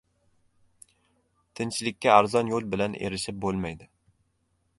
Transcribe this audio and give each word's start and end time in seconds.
•Tinchlikka 1.59 2.15
arzon 2.23 2.51
yo‘l 2.55 2.67
bilan 2.73 2.97
erishib 3.11 3.39
bo‘lmaydi. 3.45 3.91